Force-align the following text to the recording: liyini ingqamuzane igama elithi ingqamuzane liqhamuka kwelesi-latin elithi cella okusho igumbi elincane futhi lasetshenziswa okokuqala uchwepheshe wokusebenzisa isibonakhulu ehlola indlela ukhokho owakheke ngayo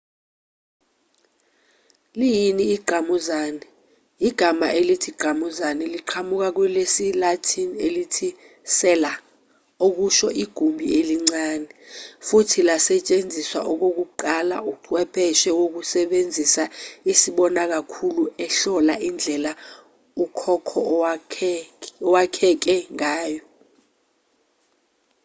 liyini 2.19 2.63
ingqamuzane 2.75 3.63
igama 4.29 4.67
elithi 4.79 5.09
ingqamuzane 5.13 5.83
liqhamuka 5.95 6.47
kwelesi-latin 6.55 7.69
elithi 7.87 8.29
cella 8.75 9.13
okusho 9.85 10.27
igumbi 10.43 10.85
elincane 10.99 11.67
futhi 12.27 12.59
lasetshenziswa 12.67 13.59
okokuqala 13.73 14.57
uchwepheshe 14.71 15.49
wokusebenzisa 15.59 16.63
isibonakhulu 17.11 18.23
ehlola 18.45 18.95
indlela 19.07 19.51
ukhokho 20.23 20.79
owakheke 22.07 22.75
ngayo 22.97 23.43